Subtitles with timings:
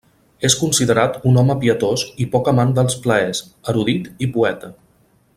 [0.47, 3.43] És considerat un home pietós i poc amant dels plaers,
[3.75, 4.73] erudit i poeta.